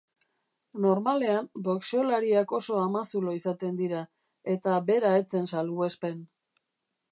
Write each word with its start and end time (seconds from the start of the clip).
Normalean, 0.85 1.49
boxeolariak 1.67 2.55
oso 2.59 2.79
amazulo 2.85 3.37
izaten 3.41 3.79
dira, 3.83 4.01
eta 4.57 4.81
bera 4.91 5.15
ez 5.21 5.23
zen 5.37 5.49
salbuespen. 5.55 6.21